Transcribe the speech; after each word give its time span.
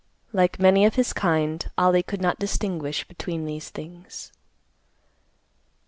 Like 0.33 0.57
many 0.57 0.83
of 0.85 0.95
his 0.95 1.13
kind, 1.13 1.63
Ollie 1.77 2.01
could 2.01 2.23
not 2.23 2.39
distinguish 2.39 3.07
between 3.07 3.45
these 3.45 3.69
things. 3.69 4.31